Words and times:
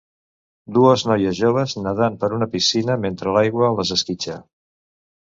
Dues 0.75 1.01
noies 1.09 1.35
joves 1.39 1.75
nedant 1.87 2.15
per 2.23 2.29
una 2.37 2.47
piscina 2.53 2.95
mentre 3.03 3.31
l"aigua 3.33 3.69
les 3.81 3.91
esquitxa. 3.97 4.39